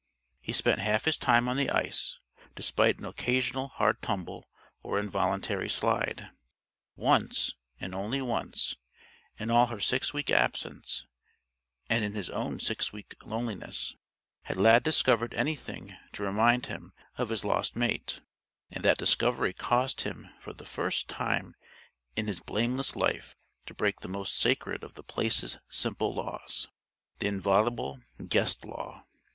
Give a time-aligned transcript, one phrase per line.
[0.41, 2.17] He spent half his time on the ice,
[2.55, 4.49] despite an occasional hard tumble
[4.81, 6.31] or involuntary slide.
[6.95, 11.05] Once and once only in all her six week absence
[11.87, 13.93] and in his own six week loneliness
[14.45, 18.21] had Lad discovered anything to remind him of his lost mate;
[18.71, 21.53] and that discovery caused him for the first time
[22.15, 23.35] in his blameless life
[23.67, 26.67] to break the most sacred of The Place's simple Laws
[27.19, 27.99] the inviolable
[28.29, 29.05] Guest Law.